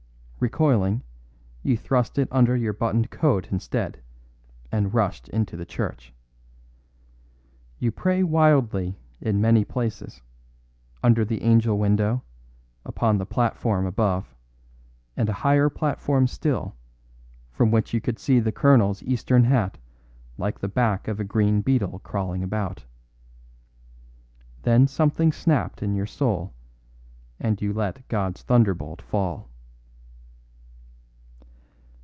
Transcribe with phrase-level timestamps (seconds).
[0.43, 1.03] Recoiling,
[1.61, 4.01] you thrust it under your buttoned coat instead,
[4.71, 6.15] and rushed into the church.
[7.77, 10.23] You pray wildly in many places,
[11.03, 12.23] under the angel window,
[12.83, 14.33] upon the platform above,
[15.15, 16.75] and a higher platform still,
[17.51, 19.77] from which you could see the colonel's Eastern hat
[20.39, 22.83] like the back of a green beetle crawling about.
[24.63, 26.51] Then something snapped in your soul,
[27.39, 29.47] and you let God's thunderbolt fall."